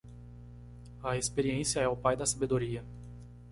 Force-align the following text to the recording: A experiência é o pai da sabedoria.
A 1.03 1.15
experiência 1.15 1.79
é 1.79 1.87
o 1.87 1.95
pai 1.95 2.17
da 2.17 2.25
sabedoria. 2.25 2.83